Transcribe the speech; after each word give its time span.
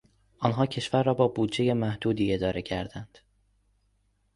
آنها 0.39 0.65
کشور 0.65 1.03
را 1.03 1.13
با 1.13 1.27
بودجهی 1.27 1.73
محدودی 1.73 2.33
اداره 2.33 2.61
کردند. 2.61 3.17